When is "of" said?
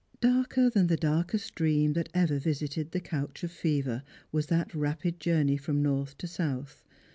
3.43-3.51